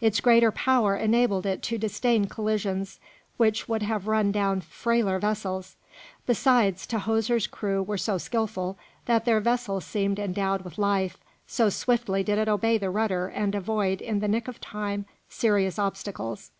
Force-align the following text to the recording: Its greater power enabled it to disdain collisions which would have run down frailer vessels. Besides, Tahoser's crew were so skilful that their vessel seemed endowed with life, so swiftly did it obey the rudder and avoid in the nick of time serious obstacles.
Its 0.00 0.20
greater 0.20 0.52
power 0.52 0.94
enabled 0.94 1.44
it 1.44 1.60
to 1.60 1.76
disdain 1.76 2.26
collisions 2.26 3.00
which 3.36 3.68
would 3.68 3.82
have 3.82 4.06
run 4.06 4.30
down 4.30 4.60
frailer 4.60 5.18
vessels. 5.18 5.74
Besides, 6.24 6.86
Tahoser's 6.86 7.48
crew 7.48 7.82
were 7.82 7.98
so 7.98 8.16
skilful 8.16 8.78
that 9.06 9.24
their 9.24 9.40
vessel 9.40 9.80
seemed 9.80 10.20
endowed 10.20 10.62
with 10.62 10.78
life, 10.78 11.18
so 11.48 11.68
swiftly 11.68 12.22
did 12.22 12.38
it 12.38 12.46
obey 12.48 12.78
the 12.78 12.90
rudder 12.90 13.26
and 13.26 13.56
avoid 13.56 14.00
in 14.00 14.20
the 14.20 14.28
nick 14.28 14.46
of 14.46 14.60
time 14.60 15.04
serious 15.28 15.80
obstacles. 15.80 16.52